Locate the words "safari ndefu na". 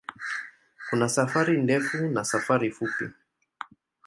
1.09-2.23